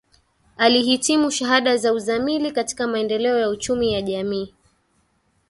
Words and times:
Alihitimu 0.57 1.31
shahada 1.31 1.73
ya 1.73 1.93
uzamili 1.93 2.51
katika 2.51 2.87
maendeleo 2.87 3.39
ya 3.39 3.49
uchumi 3.49 3.93
ya 3.93 4.01
jamii 4.01 4.53